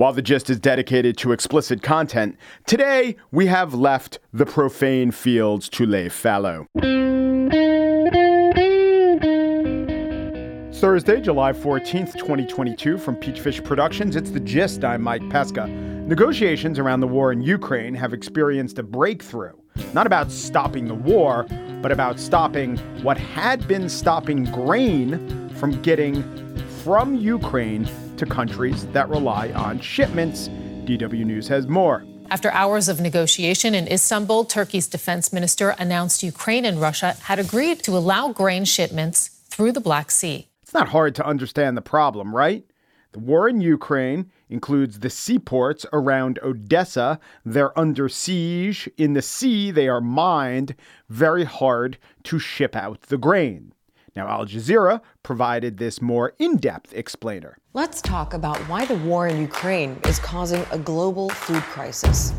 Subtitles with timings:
[0.00, 5.68] While the gist is dedicated to explicit content, today we have left the profane fields
[5.68, 6.64] to lay fallow.
[10.72, 14.86] Thursday, July 14th, 2022, from Peachfish Productions, it's The Gist.
[14.86, 15.66] I'm Mike Pesca.
[15.66, 19.52] Negotiations around the war in Ukraine have experienced a breakthrough,
[19.92, 21.44] not about stopping the war,
[21.82, 26.22] but about stopping what had been stopping grain from getting
[26.82, 27.84] from Ukraine
[28.20, 30.48] to countries that rely on shipments.
[30.84, 32.04] DW News has more.
[32.30, 37.82] After hours of negotiation in Istanbul, Turkey's defense minister announced Ukraine and Russia had agreed
[37.82, 40.48] to allow grain shipments through the Black Sea.
[40.62, 42.64] It's not hard to understand the problem, right?
[43.12, 47.18] The war in Ukraine includes the seaports around Odessa.
[47.44, 48.88] They're under siege.
[48.96, 50.76] In the sea, they are mined.
[51.08, 53.72] Very hard to ship out the grain.
[54.16, 57.56] Now, Al Jazeera provided this more in depth explainer.
[57.74, 62.32] Let's talk about why the war in Ukraine is causing a global food crisis.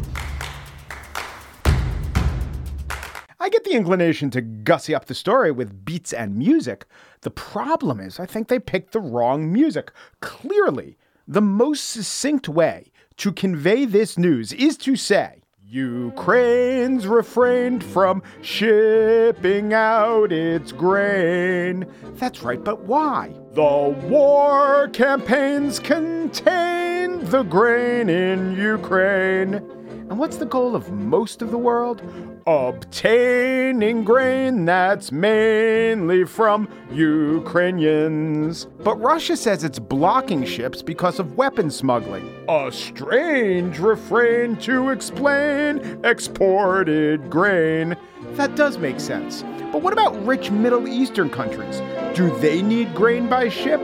[3.39, 6.85] I get the inclination to gussy up the story with beats and music.
[7.21, 9.91] The problem is, I think they picked the wrong music.
[10.19, 10.97] Clearly,
[11.27, 15.41] the most succinct way to convey this news is to say,
[15.73, 21.85] Ukraine's refrained from shipping out its grain.
[22.15, 23.33] That's right, but why?
[23.53, 29.53] The war campaigns contain the grain in Ukraine.
[29.53, 32.01] And what's the goal of most of the world?
[32.47, 38.65] Obtaining grain that's mainly from Ukrainians.
[38.83, 42.27] But Russia says it's blocking ships because of weapon smuggling.
[42.49, 47.95] A strange refrain to explain exported grain.
[48.31, 49.43] That does make sense.
[49.71, 51.79] But what about rich Middle Eastern countries?
[52.15, 53.79] Do they need grain by ship?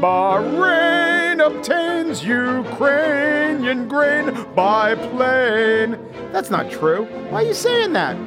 [0.00, 5.93] Bahrain obtains Ukrainian grain by plane.
[6.34, 7.04] That's not true.
[7.30, 8.18] Why are you saying that?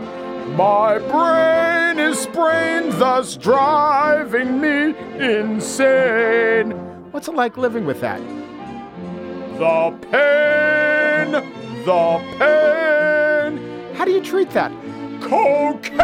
[0.56, 6.72] My brain is sprained, thus driving me insane.
[7.12, 8.22] What's it like living with that?
[9.58, 11.32] The pain,
[11.84, 13.94] the pain.
[13.96, 14.72] How do you treat that?
[15.20, 16.00] Cocaine,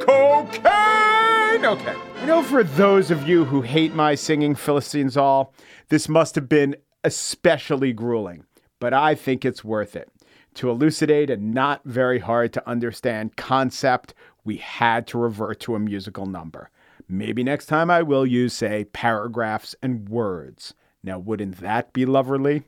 [0.00, 1.64] cocaine.
[1.64, 1.96] Okay.
[2.20, 5.54] I know for those of you who hate my singing Philistines all,
[5.88, 8.44] this must have been especially grueling,
[8.78, 10.10] but I think it's worth it.
[10.56, 15.78] To elucidate a not very hard to understand concept, we had to revert to a
[15.78, 16.70] musical number.
[17.06, 20.72] Maybe next time I will use, say, paragraphs and words.
[21.02, 22.64] Now, wouldn't that be loverly?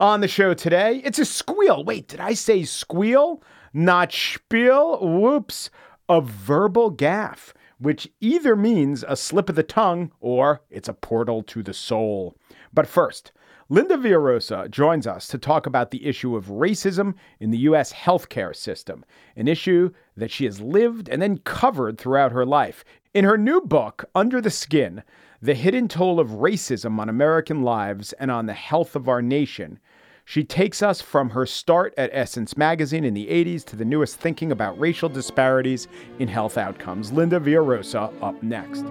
[0.00, 1.84] On the show today, it's a squeal.
[1.84, 3.42] Wait, did I say squeal?
[3.72, 4.98] Not spiel?
[4.98, 5.70] Whoops.
[6.08, 11.42] A verbal gaffe which either means a slip of the tongue or it's a portal
[11.42, 12.36] to the soul.
[12.74, 13.32] But first,
[13.72, 17.92] Linda Villarosa joins us to talk about the issue of racism in the U.S.
[17.92, 19.04] healthcare system,
[19.36, 22.84] an issue that she has lived and then covered throughout her life.
[23.14, 25.04] In her new book, Under the Skin
[25.40, 29.78] The Hidden Toll of Racism on American Lives and on the Health of Our Nation,
[30.24, 34.16] she takes us from her start at Essence magazine in the 80s to the newest
[34.16, 35.86] thinking about racial disparities
[36.18, 37.12] in health outcomes.
[37.12, 38.84] Linda Villarosa up next.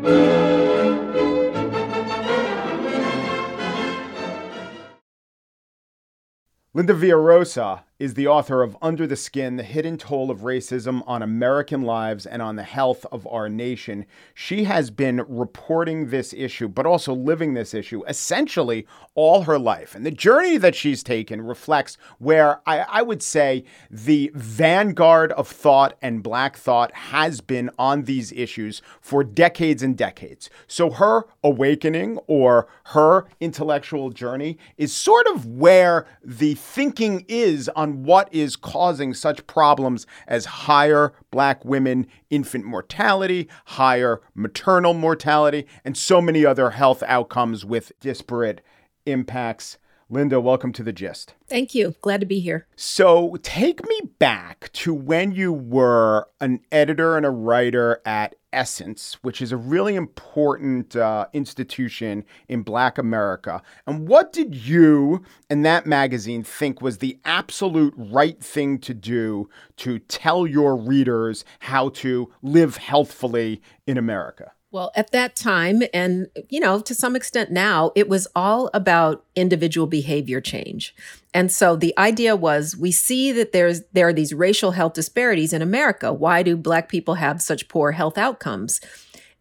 [6.74, 11.22] Linda Villarosa is the author of Under the Skin The Hidden Toll of Racism on
[11.22, 14.06] American Lives and on the Health of Our Nation.
[14.34, 19.96] She has been reporting this issue, but also living this issue essentially all her life.
[19.96, 25.50] And the journey that she's taken reflects where I, I would say the vanguard of
[25.50, 30.50] thought and black thought has been on these issues for decades and decades.
[30.68, 37.89] So her awakening or her intellectual journey is sort of where the thinking is on
[37.90, 45.66] on what is causing such problems as higher black women infant mortality, higher maternal mortality,
[45.84, 48.62] and so many other health outcomes with disparate
[49.06, 49.78] impacts.
[50.12, 51.36] Linda, welcome to the gist.
[51.48, 51.94] Thank you.
[52.02, 52.66] Glad to be here.
[52.76, 59.20] So, take me back to when you were an editor and a writer at Essence,
[59.22, 63.62] which is a really important uh, institution in Black America.
[63.86, 69.48] And what did you and that magazine think was the absolute right thing to do
[69.78, 74.54] to tell your readers how to live healthfully in America?
[74.72, 79.26] Well, at that time, and you know, to some extent now, it was all about
[79.36, 80.94] individual behavior change.
[81.34, 85.54] And so the idea was we see that there's there are these racial health disparities
[85.54, 86.14] in America.
[86.14, 88.80] Why do black people have such poor health outcomes?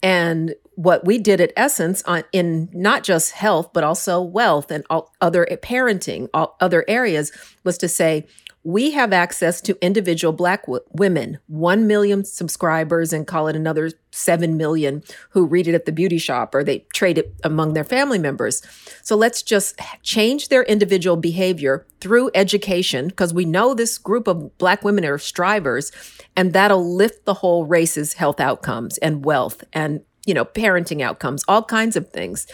[0.03, 4.85] And what we did at Essence on in not just health but also wealth and
[4.89, 7.33] all other parenting, all other areas
[7.65, 8.27] was to say
[8.65, 13.91] we have access to individual black w- women 1 million subscribers and call it another
[14.11, 17.85] 7 million who read it at the beauty shop or they trade it among their
[17.85, 18.63] family members
[19.03, 24.57] so let's just change their individual behavior through education because we know this group of
[24.59, 25.93] black women are strivers
[26.37, 31.43] and that'll lift the whole race's health outcomes and wealth and you know, parenting outcomes,
[31.49, 32.47] all kinds of things.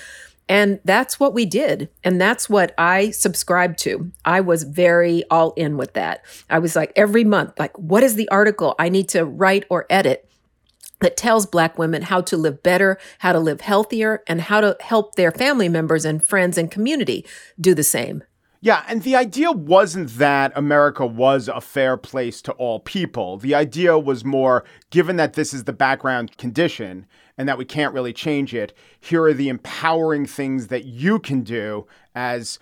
[0.49, 1.89] And that's what we did.
[2.03, 4.13] And that's what I subscribed to.
[4.25, 6.25] I was very all in with that.
[6.51, 9.87] I was like, every month, like, what is the article I need to write or
[9.89, 10.29] edit
[11.01, 14.77] that tells Black women how to live better, how to live healthier, and how to
[14.81, 17.27] help their family members and friends and community
[17.61, 18.23] do the same?
[18.65, 23.37] Yeah, and the idea wasn't that America was a fair place to all people.
[23.37, 27.05] The idea was more given that this is the background condition
[27.37, 31.43] and that we can't really change it, here are the empowering things that you can
[31.43, 32.59] do as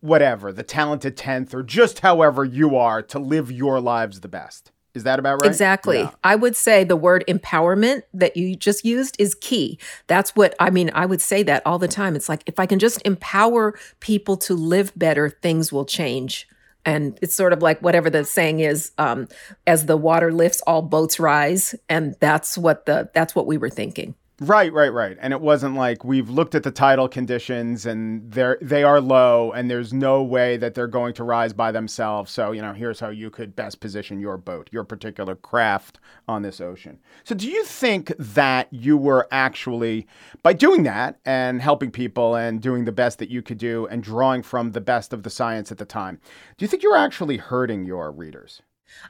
[0.00, 4.70] whatever, the talented 10th, or just however you are to live your lives the best.
[4.98, 5.46] Is that about right?
[5.46, 6.00] Exactly.
[6.00, 6.10] Yeah.
[6.22, 9.78] I would say the word empowerment that you just used is key.
[10.06, 10.90] That's what I mean.
[10.94, 12.16] I would say that all the time.
[12.16, 16.48] It's like if I can just empower people to live better, things will change.
[16.84, 19.28] And it's sort of like whatever the saying is, um,
[19.66, 21.74] as the water lifts, all boats rise.
[21.88, 24.14] And that's what the that's what we were thinking.
[24.40, 25.16] Right, right, right.
[25.20, 29.50] And it wasn't like we've looked at the title conditions and they're they are low
[29.50, 32.30] and there's no way that they're going to rise by themselves.
[32.30, 35.98] So, you know, here's how you could best position your boat, your particular craft
[36.28, 37.00] on this ocean.
[37.24, 40.06] So, do you think that you were actually
[40.44, 44.04] by doing that and helping people and doing the best that you could do and
[44.04, 46.20] drawing from the best of the science at the time,
[46.56, 48.62] do you think you were actually hurting your readers?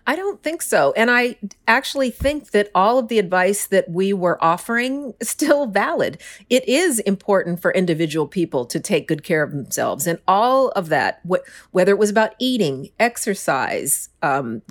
[0.06, 0.92] I don't think so.
[0.96, 1.36] And I
[1.66, 6.20] actually think that all of the advice that we were offering is still valid.
[6.48, 10.06] It is important for individual people to take good care of themselves.
[10.06, 14.62] And all of that, wh- whether it was about eating, exercise, um,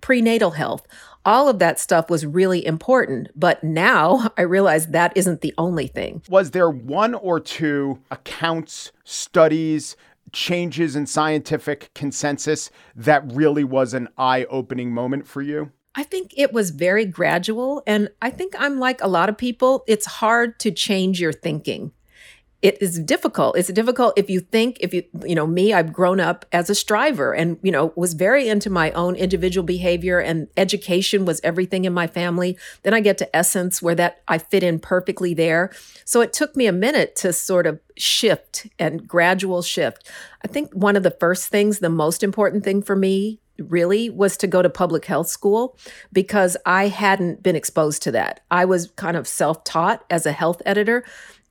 [0.00, 0.86] prenatal health,
[1.24, 3.28] all of that stuff was really important.
[3.34, 6.22] But now I realize that isn't the only thing.
[6.28, 9.96] Was there one or two accounts, studies,
[10.32, 15.72] changes in scientific consensus that really was an eye opening moment for you?
[15.94, 17.82] I think it was very gradual.
[17.86, 21.92] And I think I'm like a lot of people, it's hard to change your thinking
[22.62, 23.56] it is difficult.
[23.56, 26.74] It's difficult if you think, if you, you know, me, I've grown up as a
[26.74, 31.84] striver and, you know, was very into my own individual behavior and education was everything
[31.84, 32.56] in my family.
[32.82, 35.70] Then I get to Essence where that I fit in perfectly there.
[36.06, 40.10] So it took me a minute to sort of shift and gradual shift.
[40.42, 44.36] I think one of the first things, the most important thing for me really was
[44.38, 45.76] to go to public health school
[46.12, 48.40] because I hadn't been exposed to that.
[48.50, 51.04] I was kind of self taught as a health editor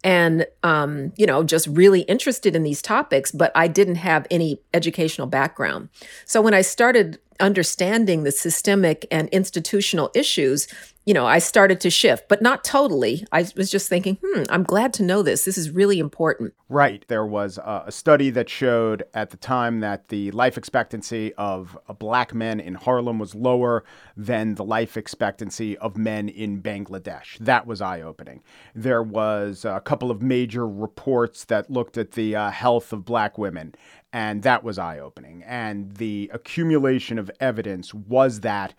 [0.05, 4.61] and um, you know just really interested in these topics but i didn't have any
[4.73, 5.89] educational background.
[6.25, 10.67] So when i started understanding the systemic and institutional issues
[11.05, 13.25] you know, I started to shift, but not totally.
[13.31, 15.45] I was just thinking, hmm, I'm glad to know this.
[15.45, 16.55] This is really important.
[16.67, 17.05] Right.
[17.07, 22.33] There was a, study that showed at the time that the life expectancy of black
[22.33, 23.85] men in Harlem was lower
[24.17, 27.37] than the life expectancy of men in Bangladesh.
[27.37, 28.41] That was eye opening.
[28.73, 33.37] There was a couple of major reports that looked at the uh, health of black
[33.37, 33.75] women,
[34.15, 35.43] and that was eye opening.
[35.43, 38.73] And the accumulation of evidence was that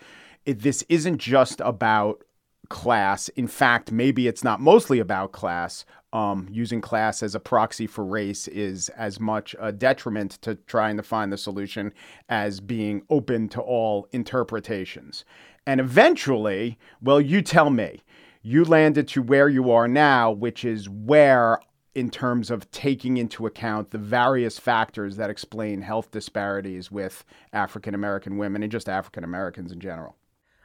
[0.46, 2.24] it, this isn't just about
[2.70, 3.28] class.
[3.28, 5.84] In fact, maybe it's not mostly about class.
[6.14, 10.96] Um, using class as a proxy for race is as much a detriment to trying
[10.96, 11.92] to find the solution
[12.30, 15.26] as being open to all interpretations.
[15.66, 18.00] And eventually, well, you tell me,
[18.40, 21.60] you landed to where you are now, which is where
[21.96, 27.24] in terms of taking into account the various factors that explain health disparities with
[27.54, 30.14] African American women and just African Americans in general?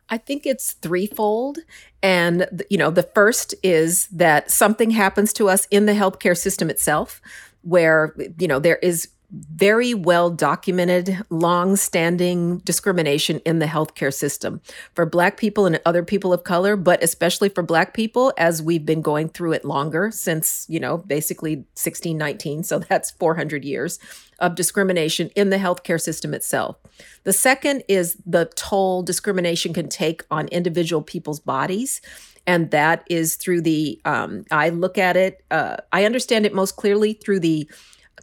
[0.10, 1.60] I think it's threefold.
[2.04, 6.70] And, you know, the first is that something happens to us in the healthcare system
[6.70, 7.22] itself
[7.62, 14.62] where, you know, there is very well documented, long standing discrimination in the healthcare system
[14.94, 18.86] for Black people and other people of color, but especially for Black people as we've
[18.86, 22.64] been going through it longer since, you know, basically 1619.
[22.64, 24.00] So that's 400 years
[24.40, 26.76] of discrimination in the healthcare system itself.
[27.24, 32.02] The second is the toll discrimination can take on individual people's bodies
[32.48, 36.76] and that is through the um, i look at it uh, i understand it most
[36.76, 37.70] clearly through the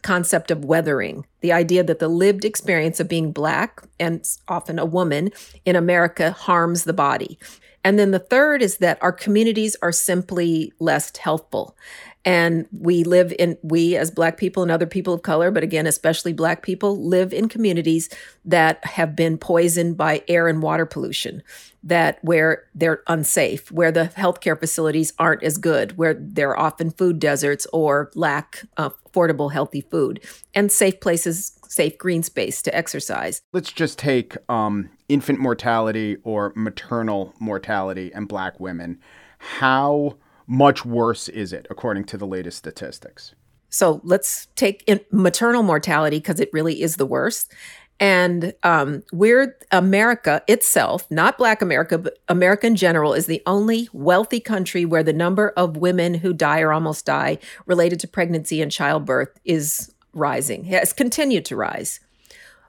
[0.03, 4.85] concept of weathering, the idea that the lived experience of being black and often a
[4.85, 5.31] woman
[5.65, 7.37] in America harms the body.
[7.83, 11.77] And then the third is that our communities are simply less healthful.
[12.25, 15.87] And we live in, we as Black people and other people of color, but again,
[15.87, 18.09] especially Black people, live in communities
[18.43, 21.41] that have been poisoned by air and water pollution,
[21.81, 26.91] that where they're unsafe, where the healthcare facilities aren't as good, where there are often
[26.91, 30.19] food deserts or lack affordable, healthy food,
[30.53, 33.41] and safe places safe green space to exercise.
[33.53, 38.99] Let's just take um, infant mortality or maternal mortality and black women.
[39.37, 40.17] How
[40.49, 43.35] much worse is it according to the latest statistics?
[43.69, 47.53] So let's take maternal mortality because it really is the worst.
[47.99, 53.89] And um, we're America itself, not Black America, but America in general, is the only
[53.93, 58.61] wealthy country where the number of women who die or almost die related to pregnancy
[58.61, 61.99] and childbirth is rising, has continued to rise.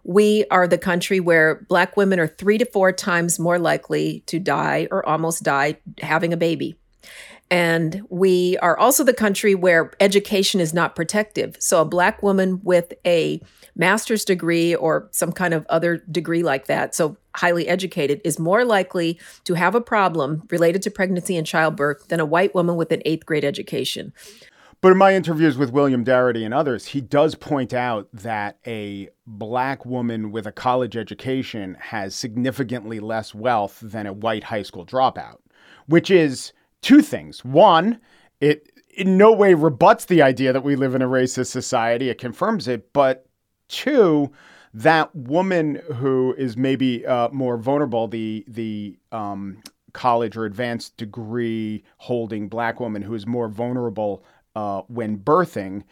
[0.02, 4.38] We are the country where Black women are three to four times more likely to
[4.38, 6.76] die or almost die having a baby.
[7.50, 11.56] And we are also the country where education is not protective.
[11.58, 13.40] So, a Black woman with a
[13.74, 18.64] master's degree or some kind of other degree like that, so highly educated, is more
[18.64, 22.92] likely to have a problem related to pregnancy and childbirth than a white woman with
[22.92, 24.12] an eighth grade education.
[24.80, 29.10] But in my interviews with William Darity and others, he does point out that a
[29.26, 34.86] black woman with a college education has significantly less wealth than a white high school
[34.86, 35.38] dropout,
[35.86, 37.44] which is two things.
[37.44, 38.00] One,
[38.40, 42.18] it in no way rebuts the idea that we live in a racist society, it
[42.18, 42.92] confirms it.
[42.92, 43.26] But
[43.68, 44.32] two,
[44.74, 51.82] that woman who is maybe uh, more vulnerable, the the um, college or advanced degree
[51.98, 55.82] holding black woman who is more vulnerable uh, when birthing,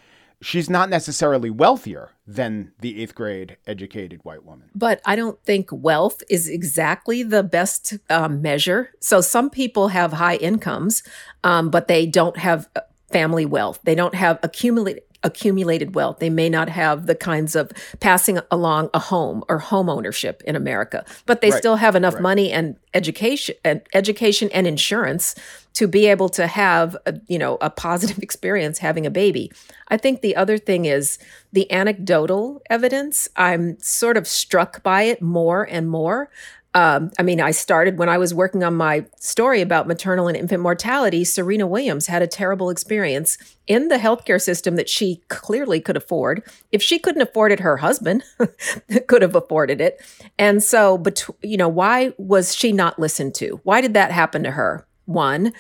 [0.41, 4.71] she's not necessarily wealthier than the eighth grade educated white woman.
[4.75, 8.91] But I don't think wealth is exactly the best um, measure.
[9.01, 11.03] So some people have high incomes,
[11.45, 12.81] um, but they don't have uh,
[13.11, 13.81] family wealth.
[13.85, 16.19] They don't have accumulated accumulated wealth.
[16.19, 20.55] They may not have the kinds of passing along a home or home ownership in
[20.55, 21.59] America, but they right.
[21.59, 22.23] still have enough right.
[22.23, 25.35] money and education and education and insurance
[25.75, 29.51] to be able to have a, you know a positive experience having a baby.
[29.89, 31.19] I think the other thing is
[31.53, 33.29] the anecdotal evidence.
[33.37, 36.31] I'm sort of struck by it more and more
[36.79, 40.37] um, I mean, I started when I was working on my story about maternal and
[40.37, 41.25] infant mortality.
[41.25, 46.41] Serena Williams had a terrible experience in the healthcare system that she clearly could afford.
[46.71, 48.23] If she couldn't afford it, her husband
[49.09, 50.01] could have afforded it.
[50.39, 53.61] And so, but you know, why was she not listened to?
[53.65, 54.87] Why did that happen to her?
[55.07, 55.53] One,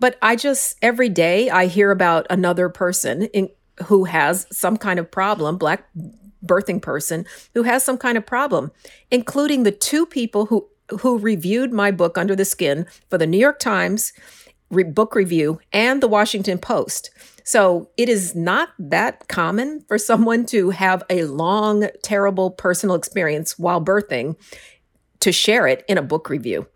[0.00, 3.50] but I just every day I hear about another person in,
[3.84, 5.86] who has some kind of problem, black
[6.44, 7.24] birthing person
[7.54, 8.72] who has some kind of problem,
[9.10, 10.68] including the two people who
[11.00, 14.12] who reviewed my book Under the Skin for the New York Times
[14.70, 17.10] re- book review and the Washington Post.
[17.44, 23.58] So it is not that common for someone to have a long, terrible personal experience
[23.58, 24.36] while birthing
[25.20, 26.66] to share it in a book review.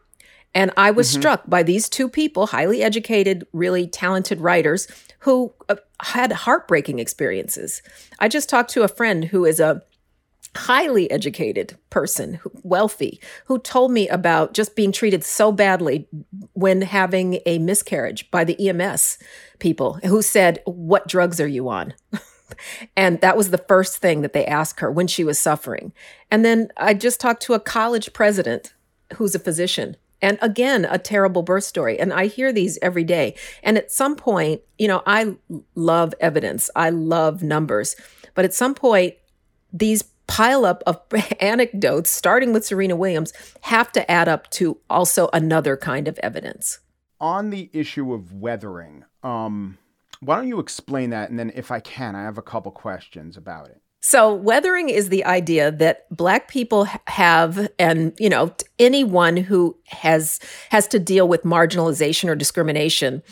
[0.54, 1.20] And I was mm-hmm.
[1.20, 4.88] struck by these two people, highly educated, really talented writers,
[5.20, 7.82] who uh, had heartbreaking experiences.
[8.18, 9.82] I just talked to a friend who is a
[10.56, 16.08] highly educated person, wealthy, who told me about just being treated so badly
[16.54, 19.18] when having a miscarriage by the EMS
[19.58, 21.94] people who said, What drugs are you on?
[22.96, 25.92] and that was the first thing that they asked her when she was suffering.
[26.30, 28.74] And then I just talked to a college president
[29.14, 31.98] who's a physician and again, a terrible birth story.
[31.98, 33.34] And I hear these every day.
[33.62, 35.36] And at some point, you know, I
[35.74, 37.96] love evidence, I love numbers.
[38.34, 39.14] But at some point,
[39.72, 41.00] these pile up of
[41.40, 43.32] anecdotes, starting with Serena Williams,
[43.62, 46.78] have to add up to also another kind of evidence.
[47.20, 49.78] On the issue of weathering, um,
[50.20, 51.30] why don't you explain that?
[51.30, 53.80] And then, if I can, I have a couple questions about it.
[54.00, 60.38] So, weathering is the idea that black people have and, you know, anyone who has
[60.70, 63.22] has to deal with marginalization or discrimination,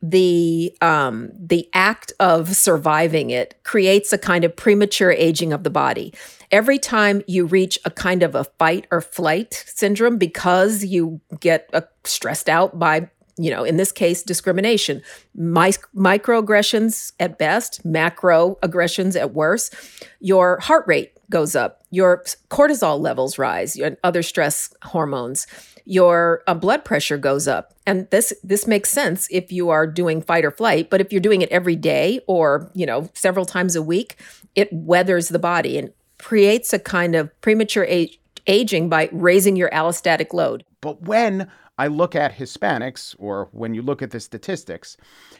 [0.00, 5.70] the um the act of surviving it creates a kind of premature aging of the
[5.70, 6.12] body.
[6.50, 11.68] Every time you reach a kind of a fight or flight syndrome because you get
[11.72, 15.02] uh, stressed out by you know, in this case, discrimination,
[15.36, 19.74] microaggressions at best, macroaggressions at worst,
[20.20, 25.46] your heart rate goes up, your cortisol levels rise, and other stress hormones,
[25.84, 27.74] your uh, blood pressure goes up.
[27.86, 31.20] And this this makes sense if you are doing fight or flight, but if you're
[31.20, 34.16] doing it every day or, you know, several times a week,
[34.54, 39.70] it weathers the body and creates a kind of premature age, aging by raising your
[39.70, 40.64] allostatic load.
[40.80, 44.96] But when I look at Hispanics, or when you look at the statistics,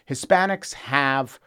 [0.08, 1.38] Hispanics have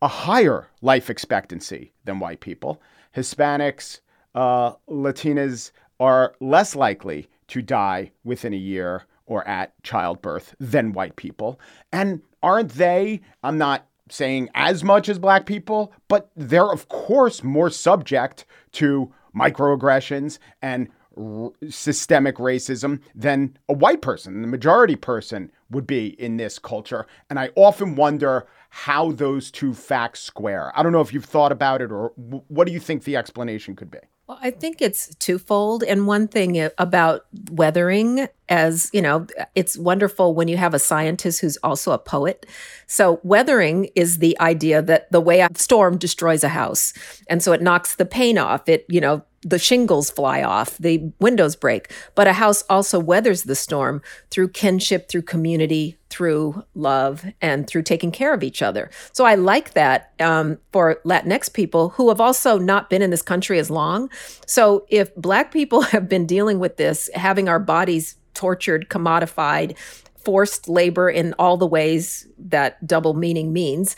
[0.00, 2.80] a higher life expectancy than white people.
[3.16, 4.00] Hispanics,
[4.34, 11.16] uh, Latinas are less likely to die within a year or at childbirth than white
[11.16, 11.58] people.
[11.92, 17.42] And aren't they, I'm not saying as much as black people, but they're, of course,
[17.42, 25.50] more subject to microaggressions and r- systemic racism than a white person, the majority person
[25.70, 27.06] would be in this culture.
[27.28, 30.72] And I often wonder how those two facts square.
[30.74, 33.16] I don't know if you've thought about it or w- what do you think the
[33.16, 33.98] explanation could be?
[34.28, 35.82] Well, I think it's twofold.
[35.82, 41.40] And one thing about weathering, as you know, it's wonderful when you have a scientist
[41.40, 42.44] who's also a poet.
[42.86, 46.92] So, weathering is the idea that the way a storm destroys a house.
[47.30, 48.68] And so it knocks the paint off.
[48.68, 51.92] It, you know, the shingles fly off, the windows break.
[52.14, 57.82] But a house also weathers the storm through kinship, through community, through love, and through
[57.82, 58.90] taking care of each other.
[59.12, 63.22] So I like that um, for Latinx people who have also not been in this
[63.22, 64.10] country as long.
[64.46, 69.76] So if Black people have been dealing with this, having our bodies tortured, commodified,
[70.24, 73.96] forced labor in all the ways that double meaning means,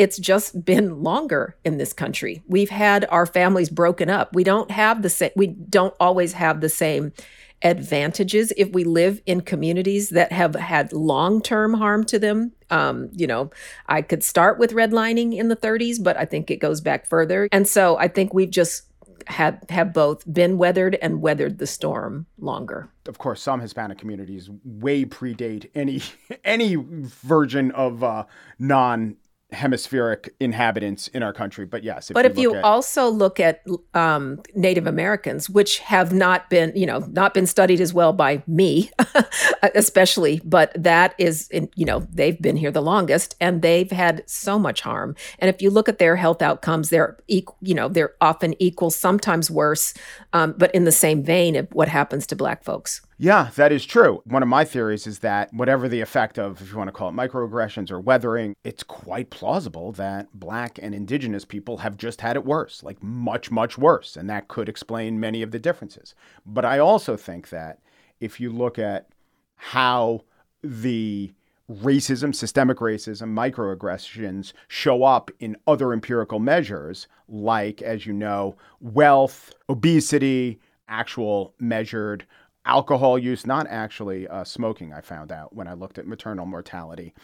[0.00, 2.42] it's just been longer in this country.
[2.46, 4.34] We've had our families broken up.
[4.34, 7.12] We don't have the same we don't always have the same
[7.60, 12.52] advantages if we live in communities that have had long-term harm to them.
[12.70, 13.50] Um, you know,
[13.88, 17.50] I could start with redlining in the 30s, but I think it goes back further.
[17.52, 18.84] And so I think we've just
[19.26, 22.88] have have both been weathered and weathered the storm longer.
[23.06, 26.02] Of course, some Hispanic communities way predate any
[26.44, 28.24] any version of uh,
[28.58, 29.16] non
[29.52, 31.66] hemispheric inhabitants in our country.
[31.66, 33.64] But yes, if but you if you at- also look at
[33.94, 38.42] um, Native Americans, which have not been, you know, not been studied as well by
[38.46, 38.90] me,
[39.74, 44.22] especially, but that is, in, you know, they've been here the longest and they've had
[44.26, 45.16] so much harm.
[45.38, 48.90] And if you look at their health outcomes, they're, equal, you know, they're often equal,
[48.90, 49.94] sometimes worse,
[50.32, 53.00] um, but in the same vein of what happens to Black folks.
[53.22, 54.22] Yeah, that is true.
[54.24, 57.10] One of my theories is that whatever the effect of, if you want to call
[57.10, 62.36] it microaggressions or weathering, it's quite plausible that black and indigenous people have just had
[62.36, 64.16] it worse, like much, much worse.
[64.16, 66.14] And that could explain many of the differences.
[66.46, 67.80] But I also think that
[68.20, 69.10] if you look at
[69.56, 70.22] how
[70.64, 71.34] the
[71.70, 79.52] racism, systemic racism, microaggressions show up in other empirical measures, like, as you know, wealth,
[79.68, 82.24] obesity, actual measured
[82.64, 87.14] alcohol use, not actually uh, smoking, I found out when I looked at maternal mortality.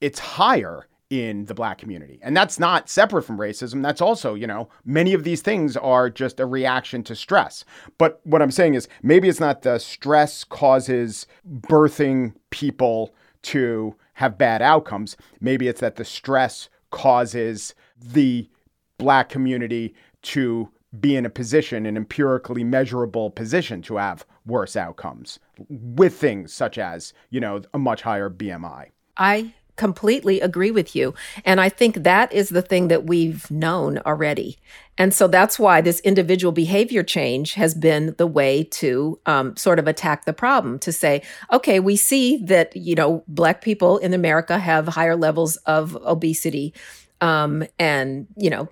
[0.00, 2.18] It's higher in the black community.
[2.22, 3.82] And that's not separate from racism.
[3.82, 7.66] That's also, you know, many of these things are just a reaction to stress.
[7.98, 14.38] But what I'm saying is maybe it's not the stress causes birthing people to have
[14.38, 15.18] bad outcomes.
[15.38, 18.48] Maybe it's that the stress causes the
[18.96, 25.38] black community to be in a position, an empirically measurable position to have worse outcomes
[25.68, 28.88] with things such as, you know, a much higher BMI.
[29.16, 31.14] I completely agree with you.
[31.44, 34.58] And I think that is the thing that we've known already.
[34.98, 39.78] And so that's why this individual behavior change has been the way to um, sort
[39.78, 44.12] of attack the problem to say, okay, we see that, you know, Black people in
[44.12, 46.74] America have higher levels of obesity.
[47.22, 48.68] Um, and, you know,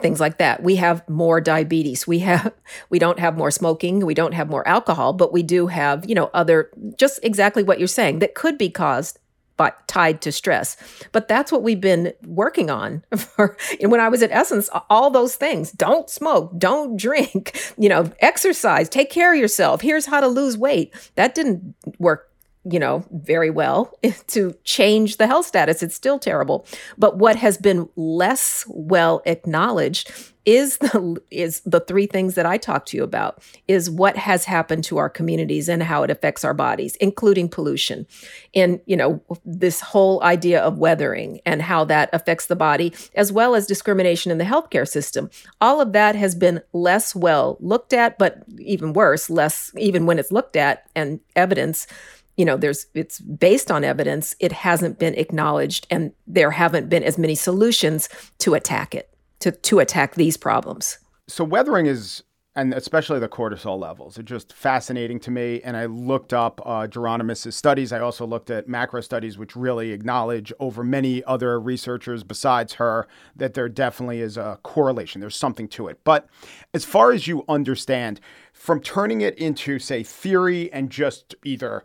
[0.00, 0.62] things like that.
[0.62, 2.06] We have more diabetes.
[2.06, 2.52] We have
[2.90, 6.14] we don't have more smoking, we don't have more alcohol, but we do have, you
[6.14, 9.18] know, other just exactly what you're saying that could be caused
[9.56, 10.76] by tied to stress.
[11.12, 15.10] But that's what we've been working on for and when I was at Essence, all
[15.10, 15.70] those things.
[15.72, 19.80] Don't smoke, don't drink, you know, exercise, take care of yourself.
[19.80, 20.92] Here's how to lose weight.
[21.14, 22.30] That didn't work
[22.64, 23.96] you know, very well
[24.28, 25.82] to change the health status.
[25.82, 26.66] It's still terrible.
[26.98, 30.10] But what has been less well acknowledged
[30.44, 34.44] is the is the three things that I talked to you about is what has
[34.44, 38.06] happened to our communities and how it affects our bodies including pollution
[38.54, 43.32] and you know this whole idea of weathering and how that affects the body as
[43.32, 47.92] well as discrimination in the healthcare system all of that has been less well looked
[47.92, 51.86] at but even worse less even when it's looked at and evidence
[52.36, 57.02] you know there's it's based on evidence it hasn't been acknowledged and there haven't been
[57.02, 60.98] as many solutions to attack it to to attack these problems.
[61.28, 62.22] So weathering is
[62.56, 66.86] and especially the cortisol levels are just fascinating to me and i looked up uh,
[66.86, 67.92] Geronimus's studies.
[67.92, 73.06] I also looked at macro studies which really acknowledge over many other researchers besides her
[73.36, 76.00] that there definitely is a correlation there's something to it.
[76.04, 76.28] But
[76.72, 78.20] as far as you understand
[78.52, 81.82] from turning it into say theory and just either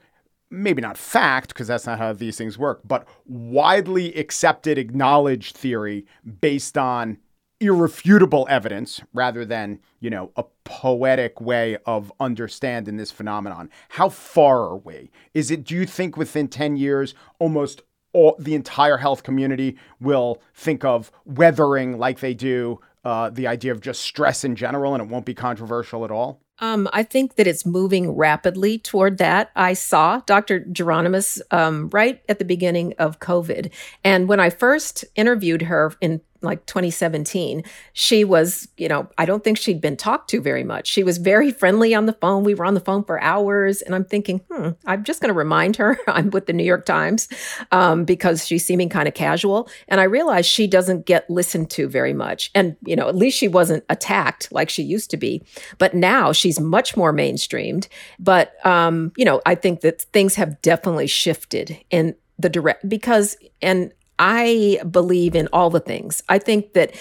[0.51, 6.05] maybe not fact, because that's not how these things work, but widely accepted, acknowledged theory
[6.41, 7.17] based on
[7.59, 13.69] irrefutable evidence rather than, you know, a poetic way of understanding this phenomenon.
[13.89, 15.11] How far are we?
[15.33, 17.81] Is it, do you think within 10 years, almost
[18.13, 23.71] all, the entire health community will think of weathering like they do uh, the idea
[23.71, 26.41] of just stress in general and it won't be controversial at all?
[26.61, 29.51] Um, I think that it's moving rapidly toward that.
[29.55, 30.61] I saw Dr.
[30.61, 33.71] Geronimus um, right at the beginning of COVID.
[34.03, 39.43] And when I first interviewed her in like 2017 she was you know i don't
[39.43, 40.87] think she'd been talked to very much.
[40.87, 42.43] She was very friendly on the phone.
[42.43, 45.37] We were on the phone for hours and i'm thinking hmm i'm just going to
[45.37, 47.27] remind her i'm with the new york times
[47.71, 49.69] um, because she's seeming kind of casual.
[49.87, 52.51] And i realized she doesn't get listened to very much.
[52.55, 55.43] And you know at least she wasn't attacked like she used to be.
[55.77, 57.87] But now she's much more mainstreamed.
[58.19, 63.37] But um, you know i think that things have definitely shifted in the direct because
[63.61, 66.21] and I believe in all the things.
[66.29, 66.93] I think that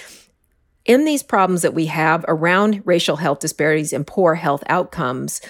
[0.85, 5.41] in these problems that we have around racial health disparities and poor health outcomes,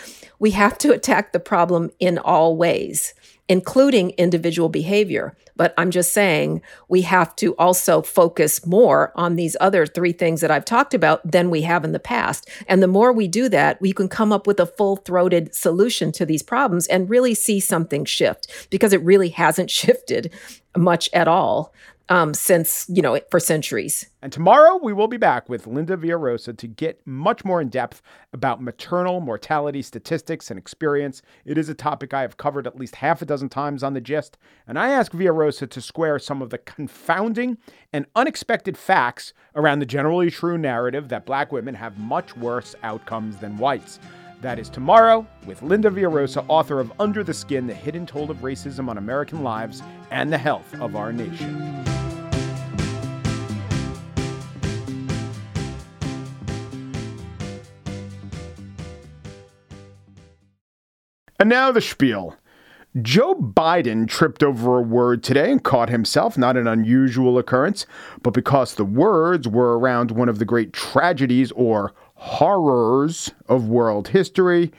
[0.40, 3.14] we have to attack the problem in all ways,
[3.48, 5.37] including individual behavior.
[5.56, 10.40] But I'm just saying we have to also focus more on these other three things
[10.40, 12.48] that I've talked about than we have in the past.
[12.68, 16.12] And the more we do that, we can come up with a full throated solution
[16.12, 20.32] to these problems and really see something shift because it really hasn't shifted
[20.76, 21.72] much at all
[22.09, 24.09] um, since, you know, for centuries.
[24.23, 28.03] And tomorrow we will be back with Linda Villarosa to get much more in depth
[28.33, 31.23] about maternal mortality statistics and experience.
[31.44, 34.01] It is a topic I have covered at least half a dozen times on the
[34.01, 34.38] gist.
[34.66, 37.59] And I ask Villarosa to square some of the confounding
[37.92, 43.37] and unexpected facts around the generally true narrative that black women have much worse outcomes
[43.37, 44.01] than whites.
[44.40, 48.38] That is tomorrow with Linda Villarosa, author of Under the Skin The Hidden Toll of
[48.38, 51.97] Racism on American Lives and the Health of Our Nation.
[61.38, 62.37] And now the spiel.
[63.01, 67.87] Joe Biden tripped over a word today and caught himself, not an unusual occurrence,
[68.22, 74.09] but because the words were around one of the great tragedies or horrors of world
[74.09, 74.72] history,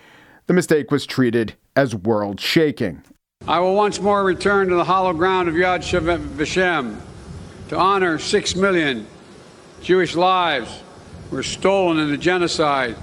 [0.48, 3.02] the mistake was treated as world shaking.
[3.48, 7.00] I will once more return to the hollow ground of Yad Vashem
[7.70, 9.08] to honor six million
[9.82, 10.82] Jewish lives
[11.32, 12.98] were stolen in the genocide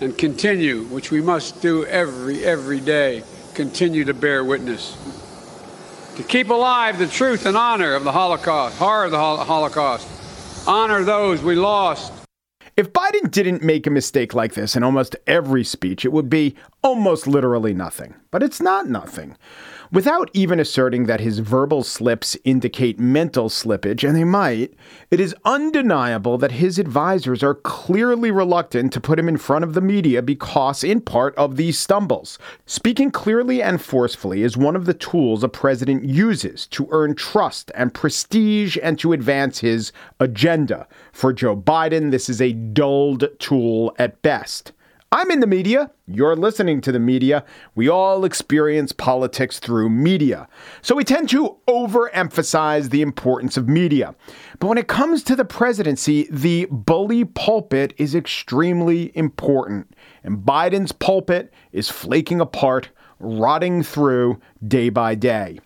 [0.00, 3.22] and continue, which we must do every, every day,
[3.54, 4.96] continue to bear witness.
[6.16, 10.08] To keep alive the truth and honor of the Holocaust, horror of the Holocaust,
[10.66, 12.12] honor those we lost.
[12.76, 16.54] If Biden didn't make a mistake like this in almost every speech, it would be
[16.82, 18.14] almost literally nothing.
[18.30, 19.36] But it's not nothing.
[19.92, 24.72] Without even asserting that his verbal slips indicate mental slippage, and they might,
[25.10, 29.74] it is undeniable that his advisors are clearly reluctant to put him in front of
[29.74, 32.38] the media because, in part, of these stumbles.
[32.66, 37.72] Speaking clearly and forcefully is one of the tools a president uses to earn trust
[37.74, 40.86] and prestige and to advance his agenda.
[41.10, 44.70] For Joe Biden, this is a dulled tool at best.
[45.12, 45.90] I'm in the media.
[46.06, 47.44] You're listening to the media.
[47.74, 50.46] We all experience politics through media.
[50.82, 54.14] So we tend to overemphasize the importance of media.
[54.60, 59.96] But when it comes to the presidency, the bully pulpit is extremely important.
[60.22, 65.58] And Biden's pulpit is flaking apart, rotting through day by day.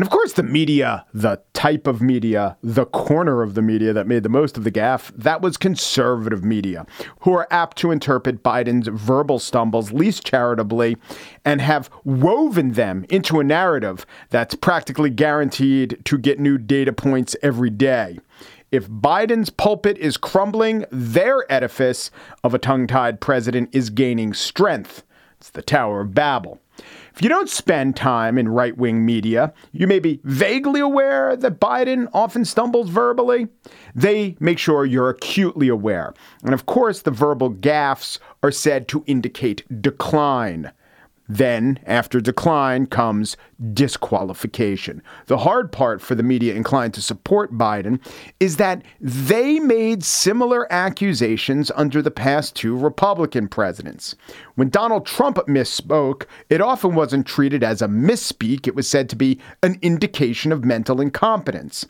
[0.00, 4.06] And of course, the media, the type of media, the corner of the media that
[4.06, 6.86] made the most of the gaffe, that was conservative media,
[7.20, 10.96] who are apt to interpret Biden's verbal stumbles least charitably
[11.44, 17.36] and have woven them into a narrative that's practically guaranteed to get new data points
[17.42, 18.18] every day.
[18.72, 22.10] If Biden's pulpit is crumbling, their edifice
[22.42, 25.02] of a tongue tied president is gaining strength.
[25.36, 26.58] It's the Tower of Babel.
[27.20, 31.60] If you don't spend time in right wing media, you may be vaguely aware that
[31.60, 33.48] Biden often stumbles verbally.
[33.94, 36.14] They make sure you're acutely aware.
[36.42, 40.72] And of course, the verbal gaffes are said to indicate decline.
[41.32, 43.36] Then, after decline, comes
[43.72, 45.00] disqualification.
[45.26, 48.00] The hard part for the media inclined to support Biden
[48.40, 54.16] is that they made similar accusations under the past two Republican presidents.
[54.56, 59.16] When Donald Trump misspoke, it often wasn't treated as a misspeak, it was said to
[59.16, 61.86] be an indication of mental incompetence.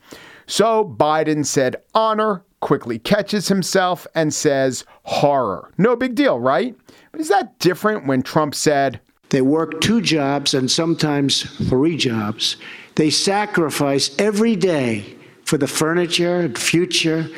[0.47, 5.71] So Biden said honor, quickly catches himself, and says horror.
[5.79, 6.77] No big deal, right?
[7.11, 12.57] But is that different when Trump said, They work two jobs and sometimes three jobs.
[12.97, 17.29] They sacrifice every day for the furniture and future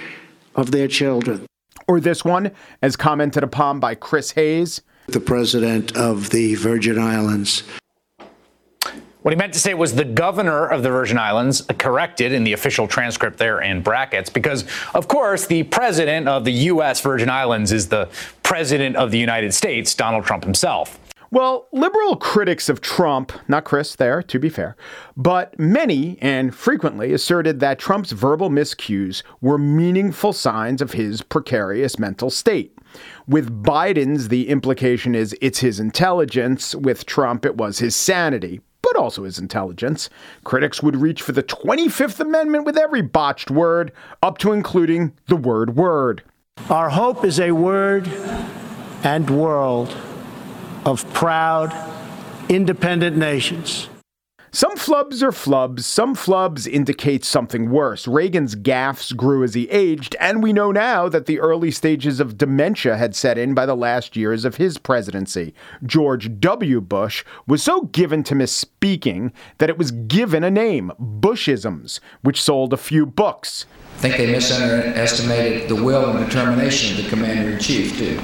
[0.54, 1.46] of their children.
[1.86, 2.50] Or this one,
[2.80, 7.62] as commented upon by Chris Hayes, the president of the Virgin Islands.
[9.22, 12.54] What he meant to say was the governor of the Virgin Islands, corrected in the
[12.54, 17.00] official transcript there in brackets, because, of course, the president of the U.S.
[17.00, 18.08] Virgin Islands is the
[18.42, 20.98] president of the United States, Donald Trump himself.
[21.32, 24.76] Well, liberal critics of Trump, not Chris there, to be fair,
[25.16, 31.98] but many and frequently asserted that Trump's verbal miscues were meaningful signs of his precarious
[31.98, 32.76] mental state.
[33.26, 36.74] With Biden's, the implication is it's his intelligence.
[36.74, 40.10] With Trump, it was his sanity but also his intelligence.
[40.44, 43.92] Critics would reach for the 25th Amendment with every botched word,
[44.22, 46.24] up to including the word word.
[46.68, 48.06] Our hope is a word
[49.04, 49.96] and world
[50.84, 51.72] of proud,
[52.48, 53.88] independent nations.
[54.54, 55.80] Some flubs are flubs.
[55.80, 58.06] Some flubs indicate something worse.
[58.06, 62.36] Reagan's gaffes grew as he aged, and we know now that the early stages of
[62.36, 65.54] dementia had set in by the last years of his presidency.
[65.86, 66.82] George W.
[66.82, 72.74] Bush was so given to misspeaking that it was given a name, Bushisms, which sold
[72.74, 73.64] a few books.
[73.96, 78.20] I think they misestimated the will and determination of the commander in chief, too.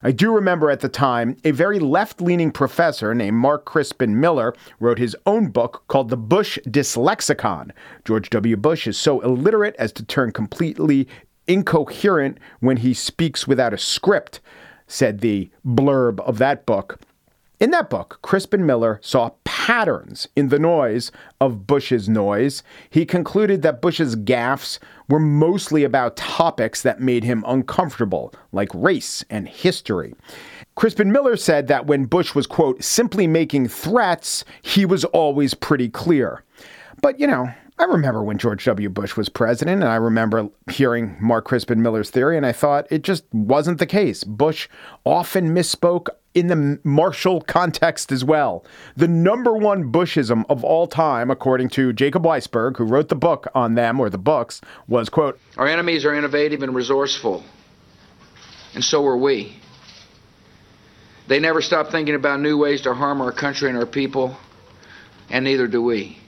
[0.00, 4.54] I do remember at the time a very left leaning professor named Mark Crispin Miller
[4.78, 7.72] wrote his own book called The Bush Dyslexicon.
[8.04, 8.56] George W.
[8.56, 11.08] Bush is so illiterate as to turn completely
[11.48, 14.38] incoherent when he speaks without a script,
[14.86, 17.00] said the blurb of that book.
[17.60, 22.62] In that book, Crispin Miller saw patterns in the noise of Bush's noise.
[22.88, 29.24] He concluded that Bush's gaffes were mostly about topics that made him uncomfortable, like race
[29.28, 30.14] and history.
[30.76, 35.88] Crispin Miller said that when Bush was, quote, simply making threats, he was always pretty
[35.88, 36.44] clear.
[37.02, 38.88] But, you know, I remember when George W.
[38.88, 43.02] Bush was president, and I remember hearing Mark Crispin Miller's theory, and I thought it
[43.02, 44.24] just wasn't the case.
[44.24, 44.68] Bush
[45.04, 48.64] often misspoke in the martial context as well.
[48.96, 53.46] The number one Bushism of all time, according to Jacob Weisberg, who wrote the book
[53.54, 57.44] on them or the books, was quote, Our enemies are innovative and resourceful,
[58.74, 59.54] and so are we.
[61.28, 64.36] They never stop thinking about new ways to harm our country and our people,
[65.30, 66.18] and neither do we.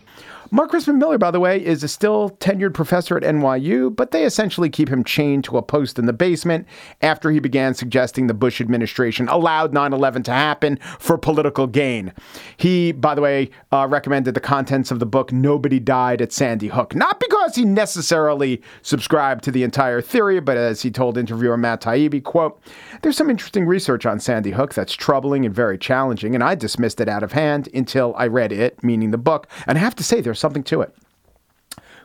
[0.53, 4.25] Mark Crispin Miller, by the way, is a still tenured professor at NYU, but they
[4.25, 6.67] essentially keep him chained to a post in the basement
[7.03, 12.13] after he began suggesting the Bush administration allowed 9 11 to happen for political gain.
[12.57, 16.67] He, by the way, uh, recommended the contents of the book Nobody Died at Sandy
[16.67, 21.57] Hook, not because he necessarily subscribed to the entire theory, but as he told interviewer
[21.57, 22.61] Matt Taibbi, quote,
[23.03, 27.01] there's some interesting research on Sandy Hook that's troubling and very challenging, and I dismissed
[27.01, 29.47] it out of hand until I read it, meaning the book.
[29.69, 30.95] And I have to say, there's something to it.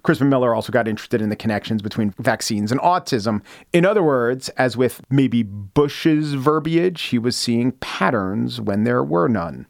[0.03, 3.41] Crispin Miller also got interested in the connections between vaccines and autism.
[3.73, 9.27] In other words, as with maybe Bush's verbiage, he was seeing patterns when there were
[9.27, 9.65] none.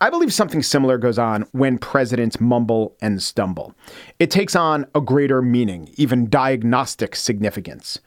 [0.00, 3.74] I believe something similar goes on when presidents mumble and stumble.
[4.18, 8.00] It takes on a greater meaning, even diagnostic significance.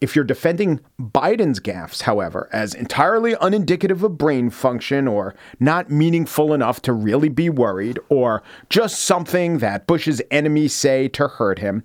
[0.00, 6.52] If you're defending Biden's gaffes, however, as entirely unindicative of brain function or not meaningful
[6.52, 11.84] enough to really be worried, or just something that Bush's enemies say to hurt him,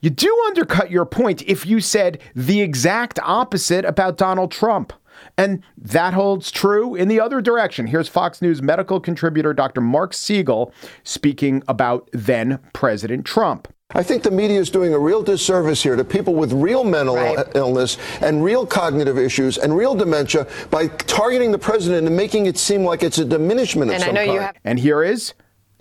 [0.00, 4.92] you do undercut your point if you said the exact opposite about Donald Trump.
[5.36, 7.88] And that holds true in the other direction.
[7.88, 9.80] Here's Fox News medical contributor Dr.
[9.80, 13.68] Marc Siegel speaking about then President Trump.
[13.96, 17.16] I think the media is doing a real disservice here to people with real mental
[17.16, 17.46] right.
[17.54, 22.56] illness and real cognitive issues and real dementia by targeting the president and making it
[22.56, 24.40] seem like it's a diminishment and of some kind.
[24.40, 25.34] Have- and here is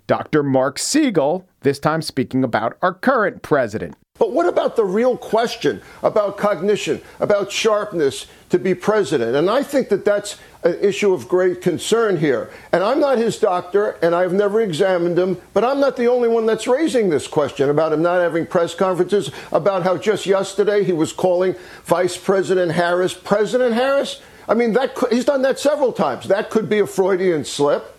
[0.05, 0.43] Dr.
[0.43, 3.95] Marc Siegel, this time speaking about our current president.
[4.19, 9.35] But what about the real question about cognition, about sharpness to be president?
[9.35, 12.49] And I think that that's an issue of great concern here.
[12.71, 16.29] And I'm not his doctor, and I've never examined him, but I'm not the only
[16.29, 20.85] one that's raising this question about him not having press conferences, about how just yesterday
[20.85, 24.21] he was calling Vice President Harris President Harris.
[24.47, 26.29] I mean, that could, he's done that several times.
[26.29, 27.93] That could be a Freudian slip,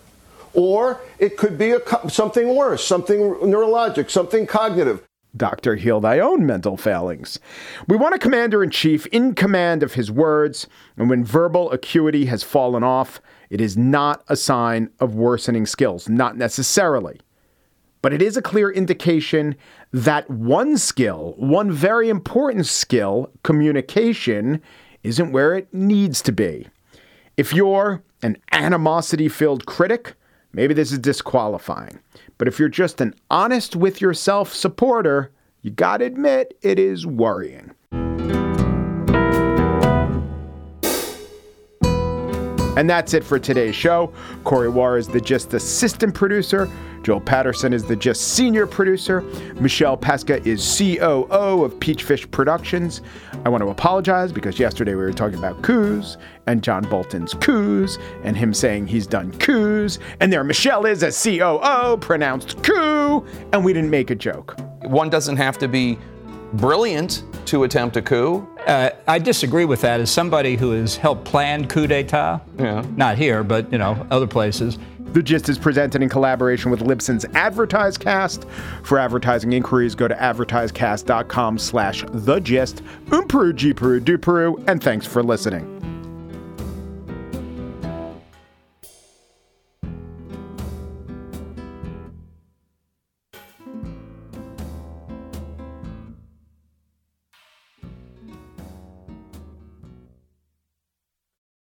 [0.53, 5.04] or it could be a, something worse, something neurologic, something cognitive.
[5.35, 7.39] Doctor, heal thy own mental failings.
[7.87, 12.25] We want a commander in chief in command of his words, and when verbal acuity
[12.25, 17.19] has fallen off, it is not a sign of worsening skills, not necessarily.
[18.01, 19.55] But it is a clear indication
[19.91, 24.61] that one skill, one very important skill, communication,
[25.03, 26.67] isn't where it needs to be.
[27.35, 30.13] If you're an animosity filled critic,
[30.53, 31.99] maybe this is disqualifying.
[32.37, 37.71] But if you're just an honest with yourself supporter, you gotta admit it is worrying.
[42.77, 44.13] And that's it for today's show.
[44.43, 46.69] Corey Wara is the Gist assistant producer.
[47.03, 49.21] Joel Patterson is the Gist senior producer.
[49.61, 53.01] Michelle Pesca is COO of Peachfish Productions.
[53.45, 57.99] I want to apologize because yesterday we were talking about coups and John Bolton's coups
[58.23, 59.99] and him saying he's done coups.
[60.19, 64.59] And there Michelle is a COO, pronounced coup, and we didn't make a joke.
[64.85, 65.99] One doesn't have to be
[66.57, 68.47] brilliant to attempt a coup.
[68.65, 69.99] Uh, I disagree with that.
[69.99, 72.83] As somebody who has helped plan coup d'état, Yeah.
[72.95, 74.77] not here, but you know, other places.
[75.13, 78.45] The Gist is presented in collaboration with Libsyn's AdvertiseCast.
[78.83, 82.81] For advertising inquiries, go to advertisecast.com slash the gist.
[83.07, 85.71] Umperu, Jeeperu, Duperu, and thanks for listening.